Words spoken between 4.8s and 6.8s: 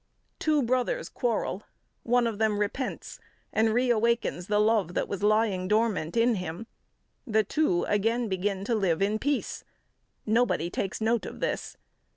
that was lying dormant in him;